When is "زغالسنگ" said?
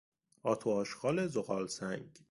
1.27-2.19